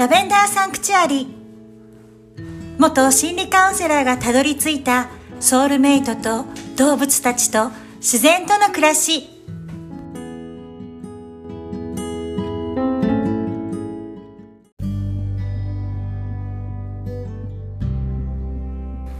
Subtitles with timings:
[0.00, 1.28] ラベンダーサンクチュアリ
[2.78, 5.10] 元心理カウンセラーがたどり着いた
[5.40, 9.28] ソウルメイトと動物たちと自然との暮らし。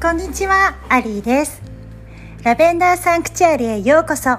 [0.00, 1.60] こんにちは、アリーです。
[2.42, 4.38] ラベンダーサンクチュアリへようこそ。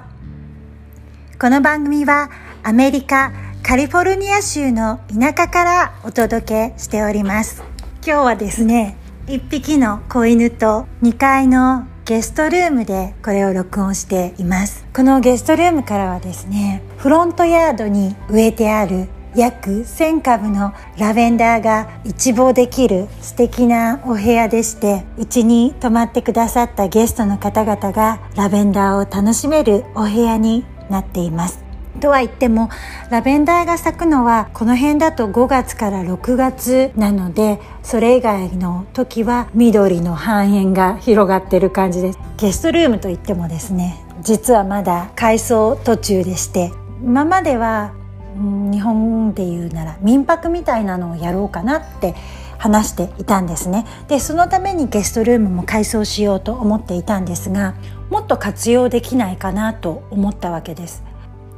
[1.39, 2.31] この番組は
[2.63, 3.31] アメリカ
[3.71, 7.63] カリフォルニア州の田舎からお届けしております。
[8.05, 14.85] 今日はですね1匹の子犬と2階のゲストルームでこれを録音しています。
[14.93, 19.07] このゲストルームからはですねフロントヤードに植えてある
[19.37, 31.70] 約1000株のラベンダーが一望できる素敵なお部屋でしてうちに泊まってくださったゲストの方々がラベンダーを楽しめるお部屋になっています。
[31.99, 32.69] とは言っても
[33.09, 42.19] ラベンダーが咲くのはこの辺だと5月から6月なのでそれ以外の時は緑の繁栄が広がってる感じです。
[42.37, 46.71] ゲストルームといってもですね実はまだ改装途中でして
[47.03, 47.93] 今までは
[48.35, 52.15] 日本で言うなら民泊みたいなのをやろうかなって
[52.57, 53.85] 話していたんですね。
[54.07, 57.75] でそのためにゲストルームも改装しようと思っていたんですが
[58.09, 61.03] もっと活用できないかなと思ったわけです。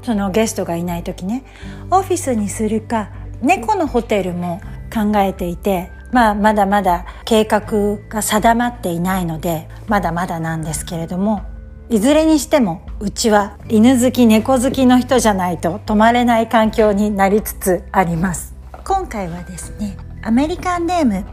[0.04, 1.44] そのゲストがいない時ね
[1.90, 4.62] オフィスにするか猫のホテルも
[4.94, 11.44] 考えていてまあまだまだ計画が定まっていないのでまだまだなんですけれども
[11.90, 18.56] いずれにしてもうちは犬好き猫好きの人じゃないと泊まれない環境になりつつあります。
[18.86, 21.26] 今回はですねアメリカンネーム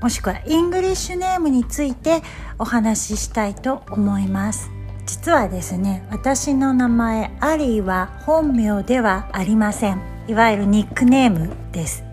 [0.00, 2.22] もしくは English name について
[2.58, 4.77] お話ししたいと思います。
[5.08, 10.02] 実はですね私の名前アリーは本名ではありません。
[10.28, 12.07] いわゆるニックネームです。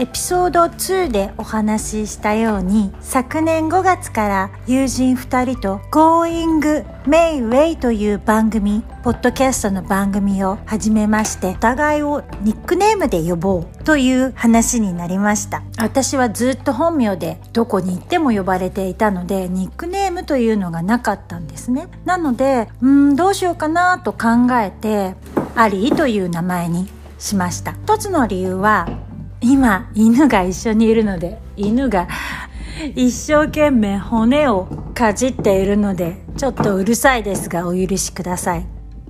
[0.00, 15.62] エピソード2でお話ししたように昨年5月から友人2人と Going My Way という番組ポッドキャストの番組を始めましてお互いをニックネームで呼ぼうという話になりました。
[15.76, 21.88] 私はずっと本名でどこに行っても呼ばれていたのでニックネームというのがなかったんですね。
[22.06, 25.14] なのでうんどうしようかなと考えて
[25.56, 26.88] アリーという名前に
[27.18, 27.72] しました。
[27.84, 28.88] 一つの理由は
[29.40, 32.08] 今犬が一緒にいるので犬が
[32.94, 38.66] 一生懸命骨をかじっているのでちょっとうるさいですがお許しください。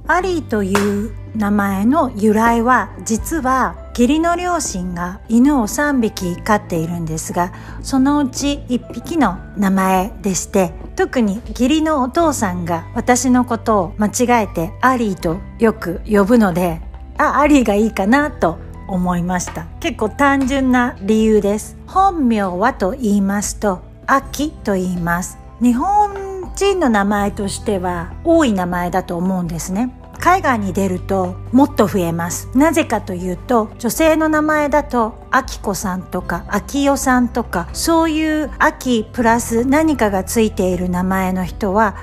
[0.07, 7.53] アリーという名前の由来は実は義理の両親が犬を3匹飼っているんですが
[7.83, 16.81] そのうち1匹の名前でして特に義理のお父さんが私のことを間違えてアリーとよく呼ぶので
[17.17, 18.59] あアリーがいいかなと
[18.91, 19.67] 思いました。
[19.81, 21.77] 結構単純な理由です。
[21.87, 25.39] 本名はと言いますと秋と言います。
[25.63, 29.95] 日本人の名前としては多い名前だと思うんですね。
[30.19, 32.49] 海外に出るともっと増えます。
[32.55, 41.97] なぜかというと女性の名前だとあきこさんとかあきよさんとかそういう秋プラス何かがついている名前の人は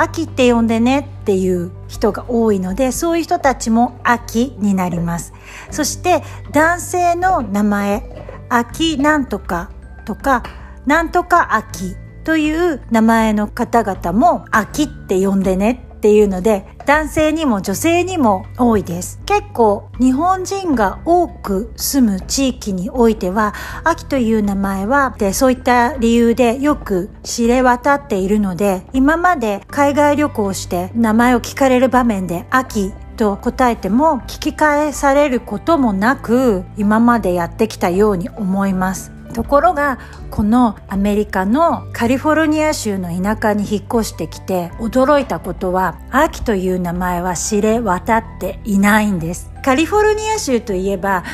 [0.00, 5.34] 秋って呼んでねっていう人が多いのでそういう人たちも秋になります。
[5.70, 6.22] そして
[6.52, 9.70] 男性の名前秋なんとか
[10.06, 10.42] とか
[10.86, 19.20] なんとか秋という名前の方々も秋って呼んでねっていうので男性にも女性にも多いです。
[19.24, 39.19] 結構日本人が多く住む地域においては秋という名前はでそういった理由でよく知れ渡っているので今まで海外旅行して名前を聞かれる場面で秋と答えても聞き返されることもなく今までやってきたように思います。
[39.30, 39.98] ところが
[40.30, 49.50] このアメリカのカリフォルニア州の田舎に引っ越してきて驚いたことはアーキという名前は知れ渡っていないんです。
[49.64, 51.24] カリフォルニア州といえば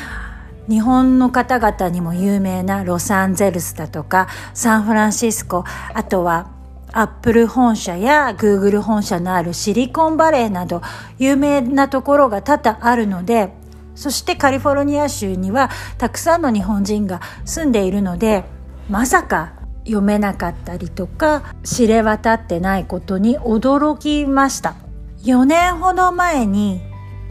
[0.69, 6.51] 日本の方々にも有名なロサンゼルスだとかサンフランシスコあとは
[6.91, 10.81] アップル本社やグーグル本社のあるシリコンバレーなど
[11.19, 13.53] 有名なところが多々あるので
[13.97, 18.43] そしてカリフォルニア州にはたくさんの日本人が住んでいるので
[18.89, 19.53] まさか
[19.85, 24.75] 読めなかったりとか知れ渡ってないことに驚きました。
[25.23, 26.79] 4年ほど前に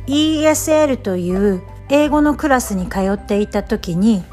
[0.07, 4.25] ESL という英語のクラスに通っていた時に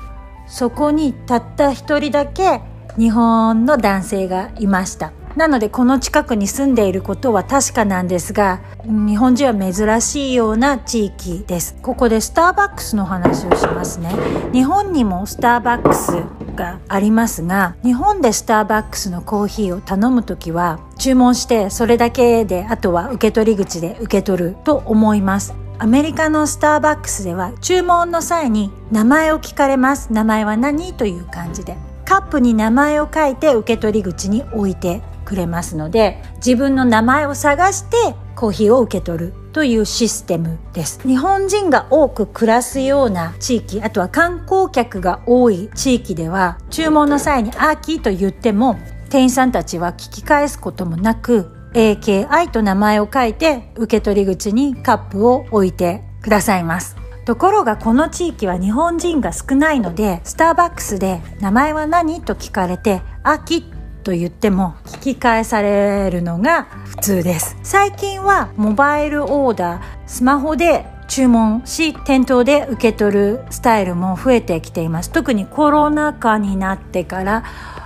[0.47, 2.61] そこにたった一人だけ
[2.97, 5.13] 日本の男性がいました。
[5.35, 11.75] なのでこの近くに住んでいることは確かなんですが日本人は珍しいような地域です。
[11.81, 14.11] ここでスターバックスの話をしますね。
[14.51, 16.11] 日本にもスターバックス
[16.55, 25.55] がありますが日本でスターバックスのコーヒーを頼む時は注文してそれだけであとは受け取り口で受け取ると思います。
[25.79, 30.13] アメリカのスターバックスでは注文の際に名前を聞かれます。
[30.13, 31.75] 名前は何という感じで。
[32.05, 40.99] カップに名前を書いて受け取り口に置いてくれますので自分の名前を探してコーヒーを受け取るというシステムです。
[41.07, 48.77] 日本人が多く暮らすような地域あとは観光客が多い地域では注文の際に「アーキー」と言っても
[49.09, 56.95] 店員さんたちは聞き返すこともなく AKI と名前を書いて受け取り口にカップを置いてくださいます。
[57.25, 63.65] ところがこの地域は日本人が少ないのでスターバックスで名前は何と聞かれて「アキ」
[64.03, 67.57] と言っても聞き返されるのが普通です。
[67.63, 75.11] 最近はモバイルオーダースマホで注文し店頭で受け取るスタイルも増えてきています。
[75.11, 77.43] 特にコロナ禍になってから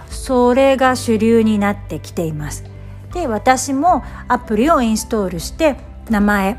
[0.09, 2.63] それが主流になってきています。
[3.13, 5.77] で私もアプリをインストールして
[6.09, 6.57] 名前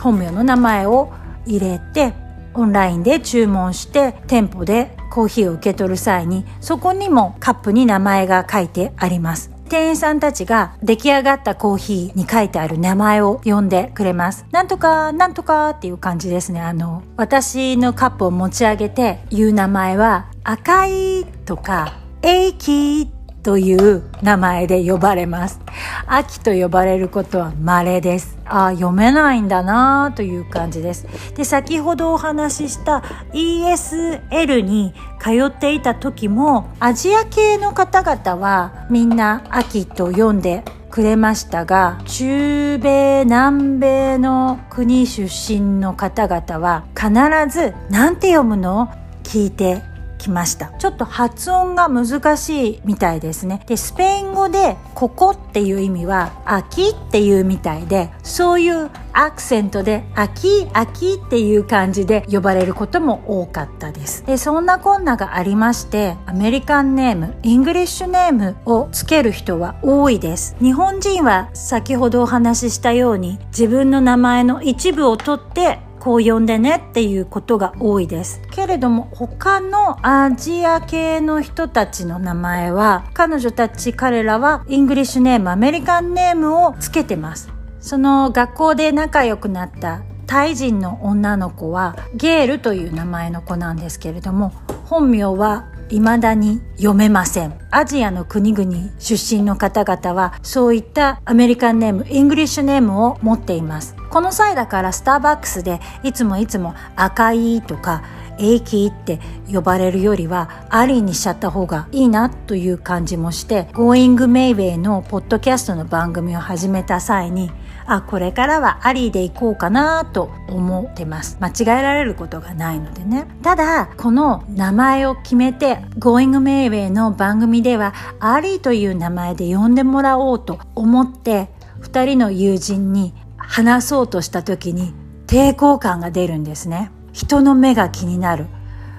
[0.00, 1.12] 本名の名前を
[1.46, 2.14] 入れて
[2.54, 14.44] オンラインで注文して店舗でコーヒーを受け取る際にそこにもカップに名前が書いてあります店員さんたちが出来上がったコーヒーに書いてある名前を呼んでくれます。
[14.52, 16.60] なんとか、なんとかっていう感じですね。
[16.60, 23.08] あの、私のカップを持ち上げて言う名前は、赤いとか、エイキー
[23.44, 25.60] という名前で呼ばれます。
[26.06, 28.36] 秋と呼ばれることは稀です。
[28.46, 31.06] あ、読めないんだなという感じです。
[31.36, 47.10] で、先ほどお話しした ESL に通っていた時も、アジア系の方々はみんな秋と読んでくれましたが中米南米の国出身の方々は必
[47.52, 48.88] ず「何て読むの?」
[49.24, 49.82] 聞いて
[50.24, 50.72] きました。
[50.78, 53.62] ちょっと発音が難しいみたいですね。
[53.66, 64.24] でスペイン語で「ここ」っていう意味は「秋」っていうみたいでそういうアクセントで「秋秋」っていう感じで呼ばれることも多かったです。
[64.26, 70.56] でそんなこんながありましてアメリカンネームイングリッシュネームをつける人は多いです。
[70.60, 87.48] 日本人は先ほどお話ししたように自分の名前の一部を取ってこう呼んでねっていうことが多いですけれども他のアジア系の人たちの名前は彼女たち彼らは English name American name をつけてます
[87.80, 94.50] その学校で仲良くなったタイ人の女の子はゲールという名前の子なんですけれども
[94.84, 97.58] 本名は未だに読めません。
[97.70, 103.94] アジアの国々出身の方々はそういった American name、English name を持っています。
[104.14, 108.04] この際だからスターバックスでいつもいつも赤いとか
[108.38, 109.18] エイキーって
[109.52, 117.50] 呼ばれるよりはアリーにしちゃった方がいいなという感じもして Going Mayway のポッドキャストの番組を始めた際に
[117.86, 121.36] あこれからはアリーで行こうかなと思ってます。
[121.40, 123.26] 間違えられることがないのでね。
[123.42, 131.48] ただこの名前を決めて Going Mayway の番組ではアリーという名前で呼んでもらおうと思って
[131.80, 133.12] 2人の友人に
[133.48, 134.92] 話そうとした時に
[135.26, 136.90] 抵抗感が出るんですね。
[137.12, 138.46] 人の目が気になる。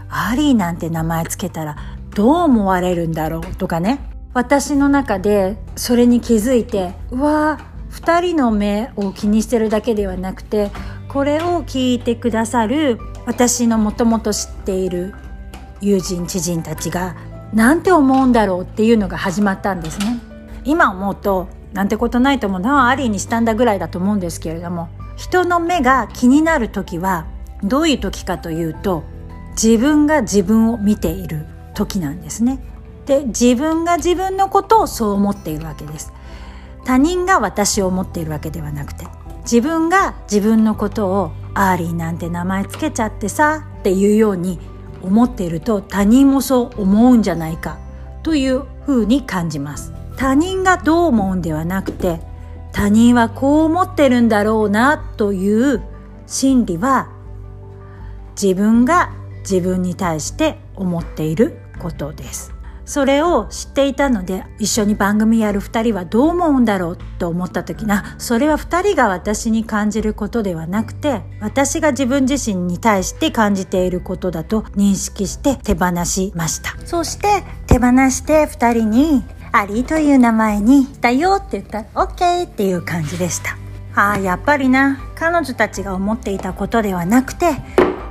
[0.10, 1.77] アリーなんて名前つけたら
[2.15, 4.00] どう思われるんだろうとかね。
[4.34, 7.60] 私の中でそれに気づいてうわ
[7.91, 10.72] 2人の目を気にしてるだけではなくて
[11.08, 15.13] これを聞いてくださる私のもともと知っている
[15.79, 17.15] 友人知人たちが
[17.53, 20.19] なんて思うんだろうっていうのが始まったんですね。
[20.65, 27.27] 今思うとなんてことないと思うなアリーにしたんだぐらいだと思うんですけれども人の目が気になる時は
[27.63, 29.03] どういう時かというと
[29.62, 32.60] 自分が自分を見ている時なんですね。
[33.05, 36.12] で自分が自分のことをそう思っているわけです。
[36.86, 39.08] 他人が私を思っているわけではなくて
[39.41, 44.60] 自分が自分のことをアリーなんて名前つけちゃってさっていうように
[45.01, 47.79] 思っていると他人もそう思うんじゃないか
[48.24, 49.94] というふうに感じます。
[50.17, 52.22] 他人がどう思うんではなくて
[52.72, 55.81] 他人はこう思ってるんだろうなという
[56.27, 57.10] 心理は
[58.41, 62.55] 自分が自分に対して思っていることです。
[62.86, 76.75] それを知っていたので一緒に番組やる2人はどう思うんだろうと思った時なそれは2人が私に感じることではなくて私が自分自身に対して感じていることだと認識して手放しました。
[76.86, 79.24] そして手放して2人に
[79.57, 83.57] アリという名前にしたよって言ったら OK っていう感じでした。
[83.95, 85.00] ああやっぱりな。
[85.15, 87.51] 彼女たちが思っていたことではなくて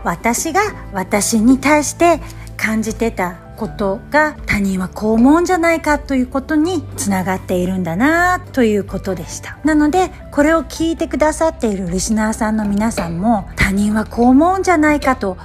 [0.04, 0.62] 私が
[0.94, 2.18] 私に対して
[2.56, 9.58] 感じてたことが他人はこう思うんじゃないかということにつながっているんだなということでした。
[9.64, 15.36] なのでこれを聞いてくださっているリスナーさんの皆さんも他人はこう思うんじゃないかと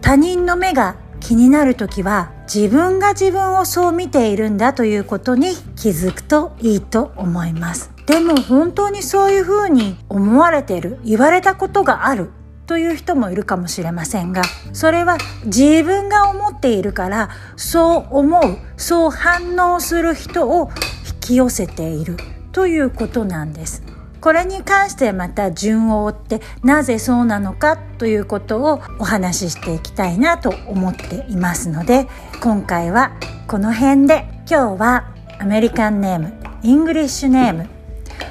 [0.00, 10.98] 他人の目が気になる時は自分が自分をそう見ているんだということに気づくといいと思いますでも本当にそういうふうに思われてる。
[11.02, 12.30] 言われたことがある
[12.66, 20.70] という人もいるかもしれませんがそれは自分が思っているからそう思うそう反応する人を
[21.06, 22.16] 引き寄せている
[22.52, 23.93] ということなんです。
[24.24, 32.08] これに関してまた順を追ってなぜそうなのかということをお話ししていきたいなと思っていますので
[32.42, 33.12] 今回は
[33.46, 37.68] この辺で今日はアメリカンネームイングリッシュネーム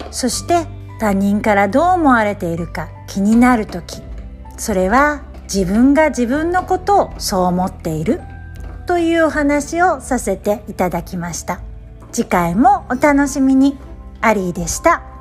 [0.09, 0.65] そして
[0.99, 4.01] 他人からどう思われているか気になる時
[4.57, 8.19] それは自分が自分のことをそう思っている
[8.87, 11.61] というお話をさせていただきました。
[12.11, 13.77] 次回もお楽しみに。
[14.21, 15.12] アリーでした。